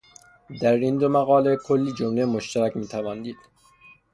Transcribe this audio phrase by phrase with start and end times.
[0.61, 3.37] در این دو مقاله، کلی جملهٔ مشترک میتوان دید